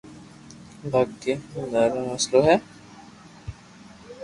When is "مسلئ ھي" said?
2.11-2.55